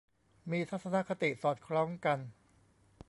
[0.51, 2.19] มีทัศนคติสอดคล้องกัน